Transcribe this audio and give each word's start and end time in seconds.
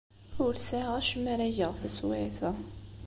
Ur 0.45 0.53
sɛiɣ 0.57 0.91
acemma 0.99 1.29
ara 1.33 1.55
geɣ 1.57 1.71
taswiɛt-a. 1.81 2.51